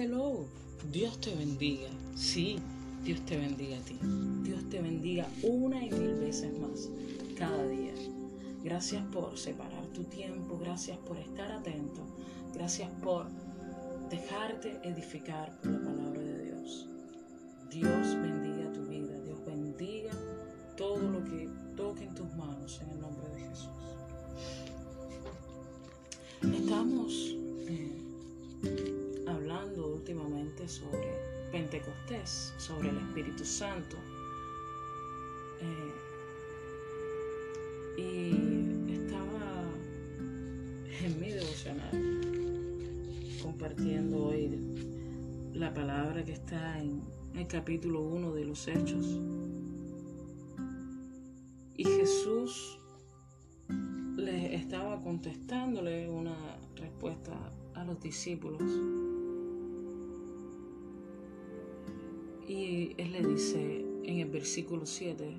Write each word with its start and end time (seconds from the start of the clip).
Hello, 0.00 0.46
Dios 0.92 1.20
te 1.20 1.34
bendiga. 1.34 1.88
Sí, 2.14 2.60
Dios 3.02 3.20
te 3.26 3.36
bendiga 3.36 3.78
a 3.78 3.80
ti. 3.80 3.98
Dios 4.44 4.62
te 4.70 4.80
bendiga 4.80 5.26
una 5.42 5.84
y 5.84 5.90
mil 5.90 6.14
veces 6.14 6.56
más 6.56 6.88
cada 7.36 7.66
día. 7.66 7.94
Gracias 8.62 9.04
por 9.06 9.36
separar 9.36 9.84
tu 9.86 10.04
tiempo, 10.04 10.56
gracias 10.56 10.96
por 10.98 11.18
estar 11.18 11.50
atento, 11.50 12.06
gracias 12.54 12.88
por 13.02 13.26
dejarte 14.08 14.78
edificar 14.84 15.60
por 15.60 15.72
la 15.72 15.80
palabra 15.80 16.22
de 16.22 16.44
Dios. 16.44 16.86
Dios 17.68 18.07
sobre 30.68 31.18
Pentecostés, 31.50 32.52
sobre 32.58 32.90
el 32.90 32.98
Espíritu 32.98 33.44
Santo. 33.44 33.96
Eh, 35.60 35.94
y 37.96 38.92
estaba 38.92 39.64
en 41.02 41.20
mi 41.20 41.32
devocional 41.32 41.90
compartiendo 43.42 44.26
hoy 44.26 44.60
la 45.54 45.72
palabra 45.72 46.24
que 46.24 46.32
está 46.32 46.78
en 46.80 47.02
el 47.34 47.46
capítulo 47.46 48.02
1 48.02 48.34
de 48.34 48.44
los 48.44 48.68
Hechos. 48.68 49.18
Y 51.76 51.84
Jesús 51.84 52.78
le 54.16 54.54
estaba 54.54 55.00
contestándole 55.02 56.08
una 56.08 56.36
respuesta 56.76 57.32
a 57.74 57.84
los 57.84 58.00
discípulos 58.00 58.62
Y 62.48 62.94
él 62.96 63.12
le 63.12 63.22
dice 63.22 63.84
en 64.04 64.20
el 64.20 64.30
versículo 64.30 64.86
7 64.86 65.34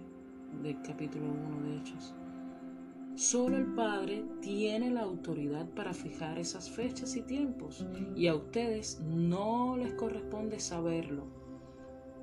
del 0.62 0.82
capítulo 0.84 1.26
1 1.26 1.68
de 1.68 1.78
Hechos, 1.78 2.14
Solo 3.16 3.58
el 3.58 3.66
Padre 3.74 4.24
tiene 4.42 4.92
la 4.92 5.02
autoridad 5.02 5.68
para 5.72 5.94
fijar 5.94 6.38
esas 6.38 6.70
fechas 6.70 7.16
y 7.18 7.22
tiempos, 7.22 7.86
y 8.16 8.28
a 8.28 8.36
ustedes 8.36 9.02
no 9.02 9.76
les 9.76 9.94
corresponde 9.94 10.60
saberlo, 10.60 11.26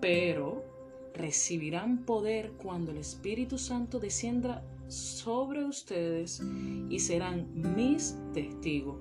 pero 0.01 0.65
recibirán 1.13 2.05
poder 2.05 2.53
cuando 2.53 2.93
el 2.93 2.99
Espíritu 2.99 3.59
Santo 3.59 3.99
descienda 3.99 4.63
sobre 4.89 5.65
ustedes 5.65 6.43
y 6.89 6.99
serán 7.01 7.49
mis 7.75 8.17
testigos. 8.33 8.97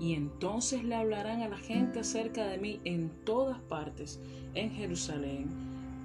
Y 0.00 0.14
entonces 0.14 0.84
le 0.84 0.94
hablarán 0.94 1.42
a 1.42 1.48
la 1.48 1.58
gente 1.58 2.00
acerca 2.00 2.46
de 2.46 2.58
mí 2.58 2.80
en 2.84 3.10
todas 3.24 3.58
partes, 3.60 4.20
en 4.54 4.70
Jerusalén, 4.70 5.48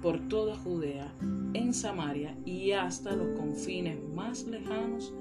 por 0.02 0.28
toda 0.28 0.56
Judea, 0.56 1.14
en 1.54 1.72
Samaria 1.72 2.36
y 2.44 2.72
hasta 2.72 3.14
los 3.14 3.38
confines 3.38 3.98
más 4.14 4.44
lejanos 4.44 5.14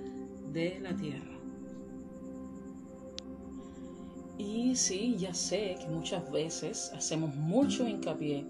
de 0.51 0.79
la 0.79 0.95
tierra. 0.95 1.33
Y 4.37 4.75
sí, 4.75 5.15
ya 5.17 5.33
sé 5.33 5.75
que 5.79 5.87
muchas 5.87 6.29
veces 6.31 6.91
hacemos 6.95 7.35
mucho 7.35 7.87
hincapié 7.87 8.45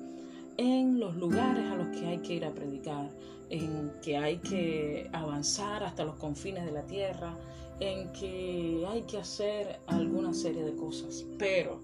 en 0.58 1.00
los 1.00 1.16
lugares 1.16 1.66
a 1.72 1.76
los 1.76 1.88
que 1.88 2.06
hay 2.06 2.18
que 2.20 2.34
ir 2.36 2.46
a 2.46 2.54
predicar, 2.54 3.10
en 3.50 3.92
que 4.02 4.18
hay 4.18 4.38
que 4.38 5.10
avanzar 5.14 5.84
hasta 5.84 6.04
los 6.04 6.16
confines 6.16 6.66
de 6.66 6.72
la 6.72 6.86
tierra, 6.86 7.38
en 7.80 8.12
que 8.14 8.86
hay 8.88 9.02
que 9.04 9.18
hacer 9.18 9.80
alguna 9.88 10.34
serie 10.34 10.64
de 10.64 10.76
cosas. 10.76 11.26
Pero 11.38 11.80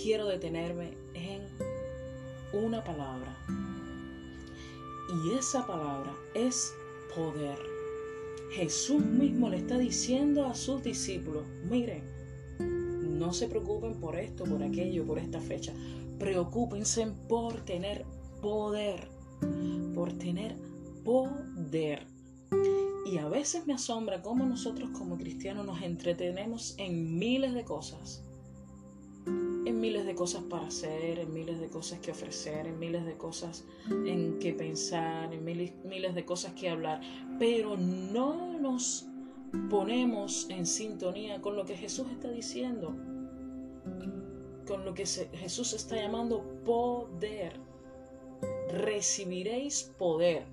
quiero 0.00 0.26
detenerme 0.26 0.94
en 1.14 1.42
una 2.52 2.82
palabra. 2.84 3.36
Y 5.24 5.38
esa 5.38 5.66
palabra 5.66 6.14
es 6.34 6.74
poder. 7.14 7.58
Jesús 8.50 9.02
mismo 9.02 9.48
le 9.48 9.58
está 9.58 9.78
diciendo 9.78 10.46
a 10.46 10.54
sus 10.54 10.82
discípulos, 10.82 11.44
miren, 11.68 12.02
no 12.58 13.32
se 13.32 13.46
preocupen 13.46 13.94
por 14.00 14.16
esto, 14.16 14.44
por 14.44 14.62
aquello, 14.62 15.06
por 15.06 15.18
esta 15.18 15.40
fecha. 15.40 15.72
Preocúpense 16.18 17.06
por 17.28 17.64
tener 17.64 18.04
poder, 18.40 19.08
por 19.94 20.12
tener 20.12 20.56
poder. 21.04 22.06
Y 23.06 23.18
a 23.18 23.28
veces 23.28 23.66
me 23.66 23.74
asombra 23.74 24.22
cómo 24.22 24.46
nosotros 24.46 24.90
como 24.90 25.18
cristianos 25.18 25.66
nos 25.66 25.82
entretenemos 25.82 26.74
en 26.78 27.18
miles 27.18 27.54
de 27.54 27.64
cosas 27.64 28.22
en 29.64 29.80
miles 29.80 30.04
de 30.06 30.14
cosas 30.14 30.42
para 30.44 30.66
hacer, 30.66 31.18
en 31.18 31.32
miles 31.32 31.60
de 31.60 31.68
cosas 31.68 32.00
que 32.00 32.10
ofrecer, 32.10 32.66
en 32.66 32.78
miles 32.78 33.04
de 33.04 33.16
cosas 33.16 33.64
en 33.88 34.38
que 34.38 34.52
pensar, 34.52 35.32
en 35.32 35.44
miles, 35.44 35.72
miles 35.84 36.14
de 36.14 36.24
cosas 36.24 36.52
que 36.54 36.68
hablar, 36.68 37.00
pero 37.38 37.76
no 37.76 38.58
nos 38.58 39.06
ponemos 39.70 40.48
en 40.50 40.66
sintonía 40.66 41.40
con 41.40 41.56
lo 41.56 41.64
que 41.64 41.76
Jesús 41.76 42.06
está 42.10 42.30
diciendo, 42.30 42.96
con 44.72 44.86
lo 44.86 44.94
que 44.94 45.04
Jesús 45.04 45.74
está 45.74 45.96
llamando 45.96 46.42
poder. 46.64 47.60
Recibiréis 48.70 49.92
poder 49.98 50.46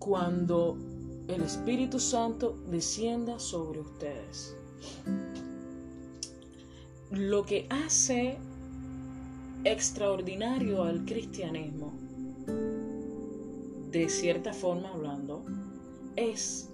cuando 0.00 0.76
el 1.28 1.40
Espíritu 1.42 2.00
Santo 2.00 2.58
descienda 2.66 3.38
sobre 3.38 3.78
ustedes. 3.78 4.56
Lo 7.12 7.46
que 7.46 7.68
hace 7.70 8.38
extraordinario 9.62 10.82
al 10.82 11.04
cristianismo, 11.04 11.92
de 13.92 14.08
cierta 14.08 14.52
forma 14.52 14.88
hablando, 14.88 15.44
es 16.16 16.67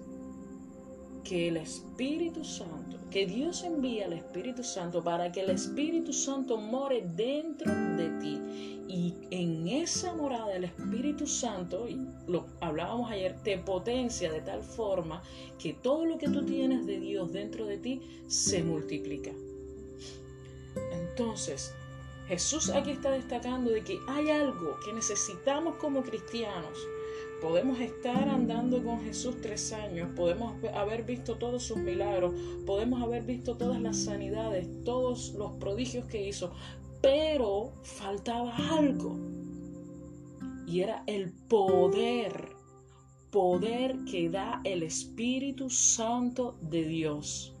que 1.25 1.49
el 1.49 1.57
Espíritu 1.57 2.45
Santo, 2.45 2.97
que 3.09 3.25
Dios 3.25 3.63
envía 3.63 4.05
al 4.05 4.13
Espíritu 4.13 4.63
Santo 4.63 5.03
para 5.03 5.31
que 5.31 5.41
el 5.41 5.49
Espíritu 5.49 6.13
Santo 6.13 6.55
more 6.57 7.01
dentro 7.15 7.73
de 7.97 8.09
ti. 8.21 8.39
Y 8.87 9.15
en 9.31 9.67
esa 9.67 10.13
morada 10.13 10.49
del 10.49 10.65
Espíritu 10.65 11.25
Santo, 11.25 11.87
y 11.89 11.99
lo 12.27 12.45
hablábamos 12.61 13.11
ayer, 13.11 13.35
te 13.43 13.57
potencia 13.57 14.31
de 14.31 14.41
tal 14.41 14.63
forma 14.63 15.23
que 15.59 15.73
todo 15.73 16.05
lo 16.05 16.17
que 16.17 16.29
tú 16.29 16.45
tienes 16.45 16.85
de 16.85 16.99
Dios 16.99 17.33
dentro 17.33 17.65
de 17.65 17.79
ti 17.79 18.01
se 18.27 18.63
multiplica. 18.63 19.31
Entonces, 20.93 21.73
Jesús 22.27 22.69
aquí 22.69 22.91
está 22.91 23.11
destacando 23.11 23.71
de 23.71 23.83
que 23.83 23.97
hay 24.07 24.29
algo 24.29 24.77
que 24.85 24.93
necesitamos 24.93 25.75
como 25.77 26.03
cristianos 26.03 26.77
Podemos 27.41 27.79
estar 27.79 28.29
andando 28.29 28.83
con 28.83 29.01
Jesús 29.01 29.35
tres 29.41 29.73
años, 29.73 30.09
podemos 30.15 30.55
haber 30.73 31.03
visto 31.03 31.37
todos 31.37 31.63
sus 31.63 31.77
milagros, 31.77 32.33
podemos 32.65 33.01
haber 33.03 33.23
visto 33.23 33.57
todas 33.57 33.81
las 33.81 33.97
sanidades, 33.97 34.67
todos 34.83 35.33
los 35.33 35.51
prodigios 35.53 36.05
que 36.05 36.27
hizo, 36.27 36.53
pero 37.01 37.73
faltaba 37.83 38.55
algo. 38.71 39.19
Y 40.65 40.79
era 40.79 41.03
el 41.07 41.31
poder, 41.49 42.55
poder 43.31 43.97
que 44.09 44.29
da 44.29 44.61
el 44.63 44.81
Espíritu 44.81 45.69
Santo 45.69 46.57
de 46.61 46.85
Dios. 46.85 47.53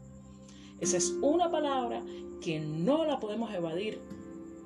Esa 0.79 0.97
es 0.97 1.11
una 1.21 1.51
palabra 1.51 2.03
que 2.41 2.59
no 2.59 3.05
la 3.05 3.19
podemos 3.19 3.53
evadir, 3.53 3.99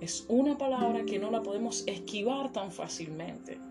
es 0.02 0.26
una 0.30 0.58
palabra 0.58 1.04
que 1.04 1.20
no 1.20 1.30
la 1.32 1.42
podemos 1.42 1.84
esquivar 1.88 2.54
tan 2.54 2.72
fácilmente. 2.72 3.69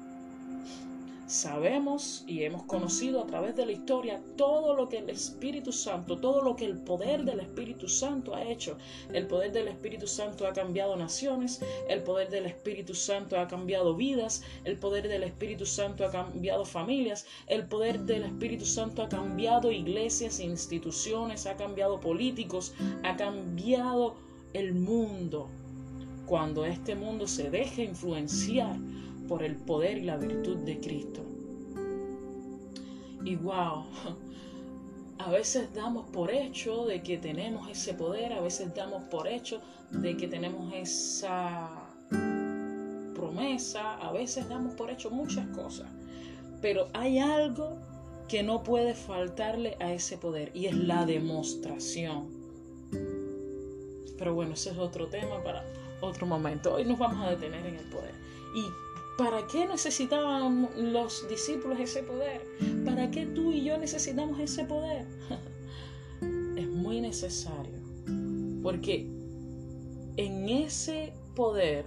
Sabemos 1.28 2.24
y 2.26 2.44
hemos 2.44 2.62
conocido 2.62 3.20
a 3.20 3.26
través 3.26 3.54
de 3.54 3.66
la 3.66 3.72
historia 3.72 4.22
todo 4.38 4.74
lo 4.74 4.88
que 4.88 4.96
el 4.96 5.10
Espíritu 5.10 5.72
Santo, 5.72 6.16
todo 6.16 6.40
lo 6.40 6.56
que 6.56 6.64
el 6.64 6.78
poder 6.78 7.22
del 7.24 7.40
Espíritu 7.40 7.86
Santo 7.86 8.34
ha 8.34 8.44
hecho. 8.44 8.78
El 9.12 9.26
poder 9.26 9.52
del 9.52 9.68
Espíritu 9.68 10.06
Santo 10.06 10.46
ha 10.46 10.54
cambiado 10.54 10.96
naciones, 10.96 11.60
el 11.86 12.02
poder 12.02 12.30
del 12.30 12.46
Espíritu 12.46 12.94
Santo 12.94 13.38
ha 13.38 13.46
cambiado 13.46 13.94
vidas, 13.94 14.42
el 14.64 14.78
poder 14.78 15.06
del 15.06 15.22
Espíritu 15.22 15.66
Santo 15.66 16.06
ha 16.06 16.10
cambiado 16.10 16.64
familias, 16.64 17.26
el 17.46 17.66
poder 17.68 18.00
del 18.00 18.22
Espíritu 18.22 18.64
Santo 18.64 19.02
ha 19.02 19.10
cambiado 19.10 19.70
iglesias, 19.70 20.40
instituciones, 20.40 21.44
ha 21.44 21.58
cambiado 21.58 22.00
políticos, 22.00 22.72
ha 23.02 23.18
cambiado 23.18 24.16
el 24.54 24.72
mundo. 24.72 25.50
Cuando 26.24 26.64
este 26.64 26.94
mundo 26.94 27.26
se 27.26 27.50
deja 27.50 27.82
influenciar 27.82 28.78
por 29.28 29.42
el 29.42 29.56
poder 29.56 29.98
y 29.98 30.02
la 30.02 30.16
virtud 30.16 30.56
de 30.58 30.80
Cristo. 30.80 31.22
Y 33.24 33.36
wow, 33.36 33.84
a 35.18 35.30
veces 35.30 35.72
damos 35.74 36.08
por 36.10 36.30
hecho 36.30 36.86
de 36.86 37.02
que 37.02 37.18
tenemos 37.18 37.68
ese 37.68 37.94
poder, 37.94 38.32
a 38.32 38.40
veces 38.40 38.74
damos 38.74 39.04
por 39.04 39.28
hecho 39.28 39.60
de 39.90 40.16
que 40.16 40.28
tenemos 40.28 40.72
esa 40.74 41.68
promesa, 43.14 43.96
a 43.96 44.12
veces 44.12 44.48
damos 44.48 44.74
por 44.74 44.90
hecho 44.90 45.10
muchas 45.10 45.46
cosas, 45.48 45.88
pero 46.62 46.88
hay 46.94 47.18
algo 47.18 47.76
que 48.28 48.42
no 48.42 48.62
puede 48.62 48.94
faltarle 48.94 49.76
a 49.80 49.92
ese 49.92 50.18
poder 50.18 50.50
y 50.54 50.66
es 50.66 50.76
la 50.76 51.04
demostración. 51.04 52.28
Pero 54.18 54.34
bueno, 54.34 54.54
ese 54.54 54.70
es 54.70 54.78
otro 54.78 55.08
tema 55.08 55.42
para 55.42 55.64
otro 56.00 56.26
momento. 56.26 56.74
Hoy 56.74 56.84
nos 56.84 56.98
vamos 56.98 57.26
a 57.26 57.30
detener 57.30 57.64
en 57.64 57.76
el 57.76 57.84
poder. 57.86 58.14
¿Y 58.54 58.64
para 59.18 59.48
qué 59.48 59.66
necesitaban 59.66 60.70
los 60.76 61.28
discípulos 61.28 61.80
ese 61.80 62.04
poder? 62.04 62.46
¿Para 62.84 63.10
qué 63.10 63.26
tú 63.26 63.50
y 63.50 63.64
yo 63.64 63.76
necesitamos 63.76 64.38
ese 64.38 64.64
poder? 64.64 65.06
es 66.56 66.68
muy 66.68 67.00
necesario. 67.00 67.80
Porque 68.62 69.10
en 70.16 70.48
ese 70.48 71.12
poder 71.34 71.84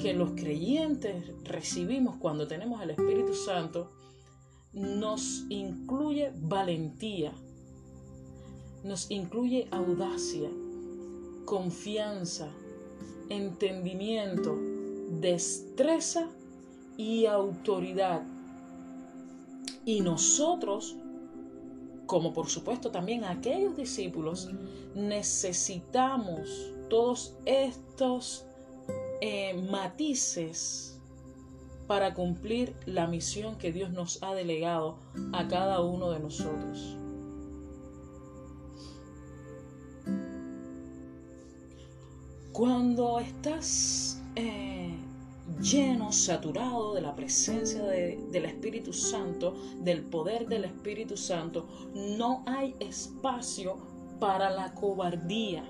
que 0.00 0.12
los 0.12 0.32
creyentes 0.32 1.24
recibimos 1.44 2.16
cuando 2.16 2.48
tenemos 2.48 2.82
el 2.82 2.90
Espíritu 2.90 3.34
Santo, 3.34 3.92
nos 4.72 5.44
incluye 5.50 6.32
valentía, 6.34 7.32
nos 8.82 9.08
incluye 9.10 9.68
audacia, 9.70 10.50
confianza, 11.44 12.48
entendimiento, 13.28 14.71
destreza 15.20 16.28
y 16.96 17.26
autoridad. 17.26 18.22
Y 19.84 20.00
nosotros, 20.00 20.96
como 22.06 22.32
por 22.32 22.48
supuesto 22.48 22.90
también 22.90 23.24
aquellos 23.24 23.76
discípulos, 23.76 24.50
necesitamos 24.94 26.72
todos 26.88 27.34
estos 27.44 28.46
eh, 29.20 29.54
matices 29.70 31.00
para 31.86 32.14
cumplir 32.14 32.74
la 32.86 33.06
misión 33.06 33.56
que 33.56 33.72
Dios 33.72 33.90
nos 33.90 34.22
ha 34.22 34.34
delegado 34.34 34.96
a 35.32 35.48
cada 35.48 35.80
uno 35.80 36.10
de 36.10 36.20
nosotros. 36.20 36.96
Cuando 42.52 43.18
estás 43.18 44.20
eh, 44.36 44.71
lleno, 45.62 46.12
saturado 46.12 46.94
de 46.94 47.00
la 47.00 47.14
presencia 47.14 47.82
del 47.84 48.44
Espíritu 48.44 48.92
Santo, 48.92 49.54
del 49.78 50.02
poder 50.02 50.48
del 50.48 50.64
Espíritu 50.64 51.16
Santo, 51.16 51.66
no 51.94 52.42
hay 52.46 52.74
espacio 52.80 53.78
para 54.18 54.50
la 54.50 54.74
cobardía, 54.74 55.64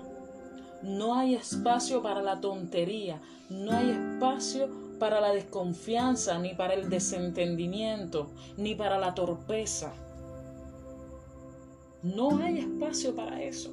no 0.81 1.15
hay 1.15 1.35
espacio 1.35 2.01
para 2.01 2.21
la 2.21 2.41
tontería, 2.41 3.21
no 3.49 3.71
hay 3.71 3.91
espacio 3.91 4.69
para 4.99 5.21
la 5.21 5.31
desconfianza, 5.31 6.39
ni 6.39 6.53
para 6.55 6.73
el 6.73 6.89
desentendimiento, 6.89 8.31
ni 8.57 8.75
para 8.75 8.97
la 8.97 9.13
torpeza. 9.13 9.93
No 12.01 12.37
hay 12.37 12.59
espacio 12.59 13.15
para 13.15 13.41
eso. 13.41 13.71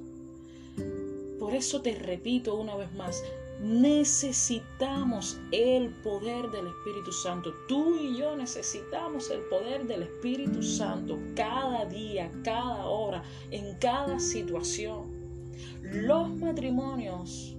Por 1.39 1.55
eso 1.55 1.81
te 1.81 1.95
repito 1.95 2.55
una 2.55 2.77
vez 2.77 2.93
más, 2.95 3.23
necesitamos 3.61 5.39
el 5.53 5.91
poder 5.91 6.51
del 6.51 6.69
Espíritu 6.69 7.13
Santo. 7.13 7.53
Tú 7.69 7.97
y 7.97 8.17
yo 8.17 8.35
necesitamos 8.37 9.31
el 9.31 9.41
poder 9.43 9.87
del 9.87 10.05
Espíritu 10.05 10.63
Santo 10.63 11.19
cada 11.37 11.85
día, 11.85 12.31
cada 12.43 12.87
hora, 12.87 13.23
en 13.51 13.77
cada 13.79 14.19
situación. 14.19 15.53
Los 15.83 16.31
matrimonios 16.37 17.57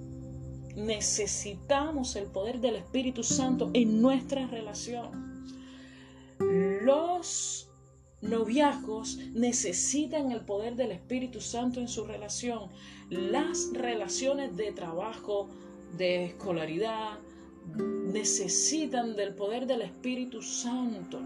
necesitamos 0.76 2.16
el 2.16 2.26
poder 2.28 2.60
del 2.60 2.78
Espíritu 2.78 3.24
Santo 3.24 3.70
en 3.74 4.02
nuestra 4.02 4.48
relación. 4.48 5.46
Los 6.40 7.70
noviazgos 8.22 9.18
necesitan 9.34 10.32
el 10.32 10.42
poder 10.42 10.76
del 10.76 10.92
Espíritu 10.92 11.42
Santo 11.42 11.80
en 11.80 11.88
su 11.88 12.06
relación. 12.06 12.70
Las 13.10 13.72
relaciones 13.74 14.56
de 14.56 14.72
trabajo, 14.72 15.50
de 15.98 16.26
escolaridad, 16.26 17.20
necesitan 17.76 19.16
del 19.16 19.34
poder 19.34 19.68
del 19.68 19.82
Espíritu 19.82 20.42
Santo. 20.42 21.20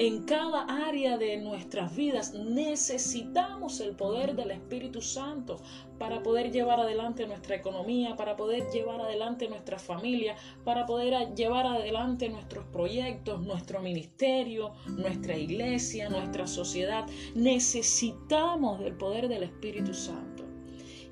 En 0.00 0.24
cada 0.24 0.64
área 0.64 1.16
de 1.16 1.36
nuestras 1.36 1.94
vidas 1.94 2.34
necesitamos 2.34 3.78
el 3.80 3.94
poder 3.94 4.34
del 4.34 4.50
Espíritu 4.50 5.00
Santo 5.00 5.60
para 5.98 6.22
poder 6.24 6.50
llevar 6.50 6.80
adelante 6.80 7.26
nuestra 7.26 7.54
economía, 7.54 8.16
para 8.16 8.34
poder 8.34 8.68
llevar 8.72 9.00
adelante 9.00 9.48
nuestra 9.48 9.78
familia, 9.78 10.34
para 10.64 10.86
poder 10.86 11.34
llevar 11.34 11.66
adelante 11.66 12.28
nuestros 12.30 12.64
proyectos, 12.66 13.42
nuestro 13.42 13.80
ministerio, 13.80 14.72
nuestra 14.88 15.36
iglesia, 15.36 16.08
nuestra 16.08 16.48
sociedad. 16.48 17.06
Necesitamos 17.34 18.80
del 18.80 18.96
poder 18.96 19.28
del 19.28 19.44
Espíritu 19.44 19.94
Santo. 19.94 20.29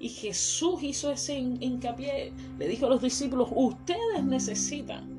Y 0.00 0.08
Jesús 0.08 0.82
hizo 0.82 1.10
ese 1.10 1.36
hincapié, 1.38 2.32
le 2.58 2.68
dijo 2.68 2.86
a 2.86 2.90
los 2.90 3.02
discípulos, 3.02 3.48
ustedes 3.54 4.24
necesitan 4.24 5.18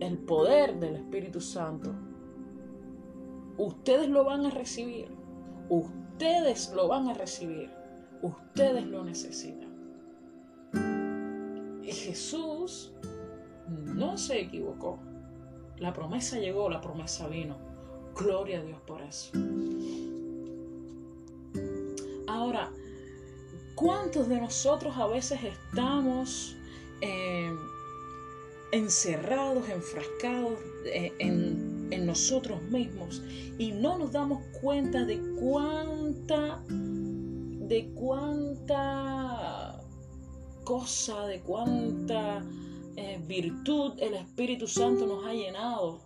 el 0.00 0.18
poder 0.18 0.78
del 0.80 0.96
Espíritu 0.96 1.40
Santo. 1.40 1.94
Ustedes 3.56 4.08
lo 4.08 4.24
van 4.24 4.46
a 4.46 4.50
recibir. 4.50 5.08
Ustedes 5.68 6.72
lo 6.74 6.88
van 6.88 7.08
a 7.08 7.14
recibir. 7.14 7.70
Ustedes 8.22 8.84
lo 8.86 9.04
necesitan. 9.04 9.72
Y 11.82 11.92
Jesús 11.92 12.92
no 13.68 14.18
se 14.18 14.40
equivocó. 14.40 14.98
La 15.78 15.92
promesa 15.92 16.38
llegó, 16.38 16.68
la 16.68 16.80
promesa 16.80 17.28
vino. 17.28 17.56
Gloria 18.16 18.60
a 18.60 18.62
Dios 18.62 18.80
por 18.86 19.02
eso. 19.02 19.32
Ahora, 22.54 22.72
¿cuántos 23.74 24.28
de 24.28 24.40
nosotros 24.40 24.96
a 24.96 25.06
veces 25.06 25.40
estamos... 25.42 26.56
Eh, 27.00 27.52
encerrados, 28.74 29.68
enfrascados 29.68 30.58
eh, 30.86 31.12
en, 31.20 32.06
nosotros 32.06 32.60
mismos 32.62 33.22
y 33.56 33.70
no 33.70 33.96
nos 33.96 34.10
damos 34.10 34.42
cuenta 34.60 35.04
de 35.04 35.20
cuánta, 35.40 36.64
de 36.68 37.92
cuánta 37.94 39.80
cosa, 40.64 41.26
de 41.28 41.40
cuánta 41.40 42.44
eh, 42.96 43.22
virtud 43.28 43.92
el 43.98 44.14
Espíritu 44.14 44.66
Santo 44.66 45.06
nos 45.06 45.24
ha 45.24 45.32
llenado 45.32 46.00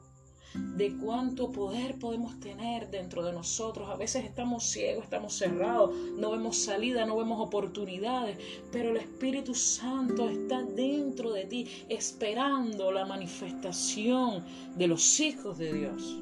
de 0.54 0.96
cuánto 0.96 1.50
poder 1.52 1.98
podemos 1.98 2.38
tener 2.40 2.90
dentro 2.90 3.24
de 3.24 3.32
nosotros. 3.32 3.88
A 3.88 3.96
veces 3.96 4.24
estamos 4.24 4.64
ciegos, 4.64 5.04
estamos 5.04 5.34
cerrados, 5.34 5.94
no 6.16 6.30
vemos 6.30 6.56
salida, 6.56 7.06
no 7.06 7.16
vemos 7.16 7.40
oportunidades, 7.40 8.38
pero 8.72 8.90
el 8.90 8.96
Espíritu 8.96 9.54
Santo 9.54 10.28
está 10.28 10.62
dentro 10.62 11.32
de 11.32 11.44
ti 11.44 11.68
esperando 11.88 12.92
la 12.92 13.04
manifestación 13.04 14.44
de 14.76 14.86
los 14.86 15.20
hijos 15.20 15.58
de 15.58 15.72
Dios. 15.72 16.18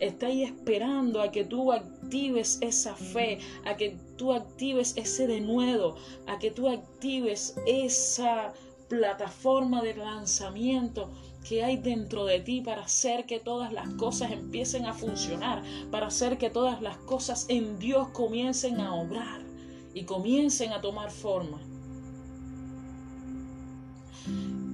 Está 0.00 0.26
ahí 0.26 0.42
esperando 0.42 1.22
a 1.22 1.30
que 1.30 1.44
tú 1.44 1.72
actives 1.72 2.58
esa 2.60 2.94
fe, 2.94 3.38
a 3.64 3.76
que 3.76 3.96
tú 4.16 4.32
actives 4.32 4.94
ese 4.96 5.26
denuedo, 5.26 5.96
a 6.26 6.38
que 6.38 6.50
tú 6.50 6.68
actives 6.68 7.54
esa 7.66 8.52
plataforma 8.88 9.82
de 9.82 9.94
lanzamiento 9.94 11.10
que 11.46 11.62
hay 11.62 11.76
dentro 11.76 12.24
de 12.24 12.40
ti 12.40 12.60
para 12.60 12.82
hacer 12.82 13.26
que 13.26 13.38
todas 13.38 13.72
las 13.72 13.88
cosas 13.94 14.32
empiecen 14.32 14.86
a 14.86 14.94
funcionar, 14.94 15.62
para 15.90 16.06
hacer 16.06 16.38
que 16.38 16.50
todas 16.50 16.80
las 16.80 16.96
cosas 16.98 17.46
en 17.48 17.78
Dios 17.78 18.08
comiencen 18.08 18.80
a 18.80 18.94
obrar 18.94 19.42
y 19.92 20.04
comiencen 20.04 20.72
a 20.72 20.80
tomar 20.80 21.10
forma. 21.10 21.60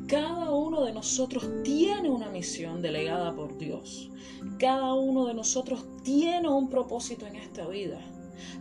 Cada 0.07 0.51
uno 0.51 0.83
de 0.83 0.93
nosotros 0.93 1.49
tiene 1.63 2.11
una 2.11 2.31
misión 2.31 2.83
delegada 2.83 3.35
por 3.35 3.57
Dios. 3.59 4.11
Cada 4.59 4.95
uno 4.95 5.27
de 5.27 5.35
nosotros 5.35 5.87
tiene 6.03 6.49
un 6.49 6.69
propósito 6.69 7.27
en 7.27 7.37
esta 7.37 7.69
vida. 7.69 8.01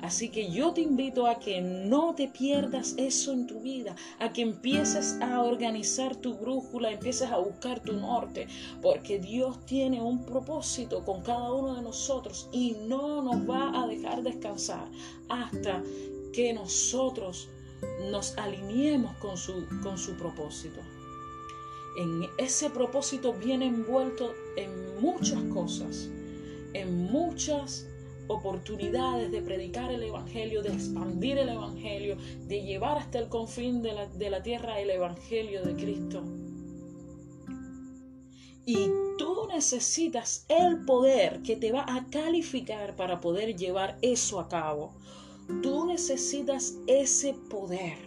Así 0.02 0.30
que 0.30 0.52
yo 0.52 0.74
te 0.74 0.82
invito 0.82 1.28
a 1.28 1.40
que 1.40 1.62
no 1.62 2.16
te 2.16 2.28
pierdas 2.28 2.96
eso 2.98 3.34
en 3.34 3.48
tu 3.48 3.60
vida, 3.62 3.96
a 4.20 4.32
que 4.32 4.42
empieces 4.42 5.18
a 5.22 5.42
organizar 5.42 6.16
tu 6.16 6.36
brújula, 6.36 6.92
empieces 6.92 7.30
a 7.30 7.38
buscar 7.38 7.80
tu 7.80 7.94
norte, 7.94 8.48
porque 8.82 9.20
Dios 9.20 9.66
tiene 9.66 10.02
un 10.02 10.26
propósito 10.26 11.04
con 11.04 11.22
cada 11.22 11.52
uno 11.52 11.76
de 11.76 11.82
nosotros 11.82 12.50
y 12.52 12.76
no 12.88 13.22
nos 13.22 13.50
va 13.50 13.84
a 13.84 13.88
dejar 13.88 14.24
descansar 14.24 14.88
hasta 15.30 15.84
que 16.34 16.54
nosotros 16.54 17.50
nos 18.12 18.38
alineemos 18.38 19.16
con 19.18 19.38
su, 19.38 19.66
con 19.84 19.98
su 19.98 20.14
propósito. 20.16 20.80
En 21.98 22.28
ese 22.38 22.70
propósito 22.70 23.34
viene 23.34 23.66
envuelto 23.66 24.34
en 24.56 25.02
muchas 25.02 25.42
cosas, 25.46 26.10
en 26.74 27.04
muchas 27.12 27.88
oportunidades 28.30 29.32
de 29.32 29.42
predicar 29.42 29.92
el 29.92 30.04
Evangelio, 30.04 30.62
de 30.62 30.70
expandir 30.70 31.38
el 31.38 31.50
Evangelio, 31.50 32.16
de 32.48 32.62
llevar 32.62 32.98
hasta 32.98 33.20
el 33.20 33.28
confín 33.28 33.82
de 33.82 33.94
la, 33.94 34.06
de 34.08 34.30
la 34.30 34.42
tierra 34.42 34.80
el 34.80 34.92
Evangelio 34.92 35.64
de 35.64 35.76
Cristo. 35.76 36.24
Y 38.66 38.92
tú 39.18 39.48
necesitas 39.52 40.46
el 40.48 40.86
poder 40.86 41.42
que 41.42 41.56
te 41.56 41.72
va 41.72 41.86
a 41.88 42.06
calificar 42.12 42.96
para 42.96 43.20
poder 43.20 43.56
llevar 43.56 43.98
eso 44.04 44.40
a 44.40 44.48
cabo. 44.48 44.94
Tú 45.64 45.88
necesitas 45.88 46.76
ese 46.86 47.34
poder. 47.34 47.98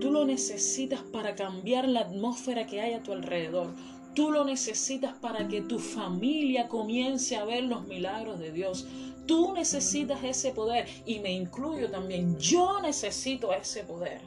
Tú 0.00 0.10
lo 0.10 0.24
necesitas 0.24 1.02
para 1.02 1.34
cambiar 1.34 1.86
la 1.86 2.00
atmósfera 2.00 2.66
que 2.66 2.80
hay 2.80 2.94
a 2.94 3.02
tu 3.02 3.12
alrededor. 3.12 3.74
Tú 4.14 4.30
lo 4.30 4.44
necesitas 4.44 5.14
para 5.14 5.48
que 5.48 5.62
tu 5.62 5.78
familia 5.78 6.68
comience 6.68 7.36
a 7.36 7.44
ver 7.44 7.64
los 7.64 7.86
milagros 7.86 8.38
de 8.38 8.52
Dios. 8.52 8.86
Tú 9.26 9.54
necesitas 9.54 10.22
ese 10.24 10.50
poder 10.50 10.86
y 11.06 11.20
me 11.20 11.32
incluyo 11.32 11.90
también. 11.90 12.36
Yo 12.38 12.80
necesito 12.82 13.54
ese 13.54 13.84
poder 13.84 14.20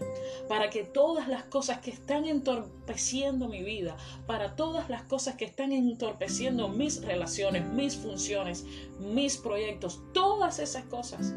para 0.48 0.70
que 0.70 0.84
todas 0.84 1.28
las 1.28 1.44
cosas 1.44 1.80
que 1.80 1.92
están 1.92 2.26
entorpeciendo 2.26 3.48
mi 3.48 3.62
vida, 3.62 3.98
para 4.26 4.56
todas 4.56 4.90
las 4.90 5.04
cosas 5.04 5.36
que 5.36 5.46
están 5.46 5.72
entorpeciendo 5.72 6.70
mis 6.70 7.04
relaciones, 7.04 7.66
mis 7.74 7.96
funciones, 7.96 8.66
mis 9.00 9.38
proyectos, 9.38 10.02
todas 10.14 10.60
esas 10.60 10.86
cosas 10.86 11.36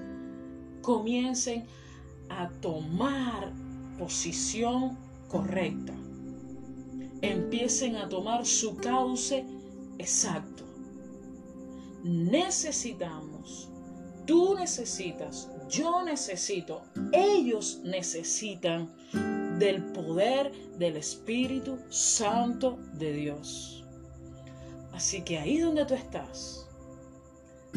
comiencen 0.80 1.66
a 2.30 2.48
tomar 2.48 3.52
posición 3.98 4.96
correcta. 5.28 5.97
Empiecen 7.22 7.96
a 7.96 8.08
tomar 8.08 8.46
su 8.46 8.76
cauce 8.76 9.44
exacto. 9.98 10.64
Necesitamos, 12.04 13.68
tú 14.26 14.54
necesitas, 14.54 15.50
yo 15.68 16.02
necesito, 16.04 16.82
ellos 17.12 17.80
necesitan 17.84 18.88
del 19.58 19.82
poder 19.92 20.52
del 20.78 20.96
Espíritu 20.96 21.78
Santo 21.88 22.78
de 22.94 23.12
Dios. 23.12 23.84
Así 24.92 25.22
que 25.22 25.38
ahí 25.38 25.58
donde 25.58 25.84
tú 25.84 25.94
estás, 25.94 26.68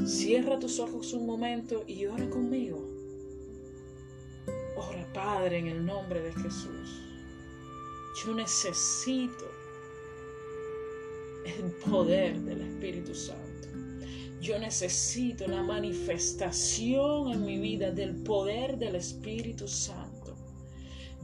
cierra 0.05 0.59
tus 0.59 0.79
ojos 0.79 1.13
un 1.13 1.25
momento 1.25 1.83
y 1.87 2.05
ora 2.05 2.29
conmigo. 2.29 2.87
Ora, 4.77 5.07
Padre, 5.13 5.59
en 5.59 5.67
el 5.67 5.85
nombre 5.85 6.21
de 6.21 6.33
Jesús. 6.33 7.10
Yo 8.13 8.33
necesito 8.33 9.45
el 11.45 11.71
poder 11.89 12.39
del 12.41 12.61
Espíritu 12.61 13.15
Santo. 13.15 13.67
Yo 14.41 14.59
necesito 14.59 15.47
la 15.47 15.63
manifestación 15.63 17.31
en 17.31 17.45
mi 17.45 17.59
vida 17.59 17.91
del 17.91 18.15
poder 18.23 18.77
del 18.77 18.95
Espíritu 18.95 19.67
Santo. 19.67 20.35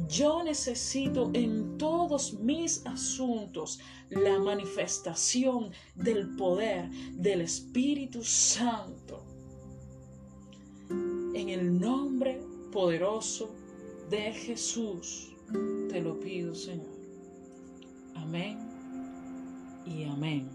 Yo 0.07 0.43
necesito 0.43 1.31
en 1.33 1.77
todos 1.77 2.33
mis 2.33 2.85
asuntos 2.85 3.79
la 4.09 4.37
manifestación 4.37 5.71
del 5.95 6.35
poder 6.35 6.89
del 7.13 7.41
Espíritu 7.41 8.23
Santo. 8.23 9.25
En 11.33 11.49
el 11.49 11.79
nombre 11.79 12.39
poderoso 12.71 13.49
de 14.09 14.31
Jesús 14.31 15.36
te 15.89 16.01
lo 16.01 16.19
pido, 16.19 16.53
Señor. 16.55 16.87
Amén 18.15 18.57
y 19.85 20.03
amén. 20.03 20.49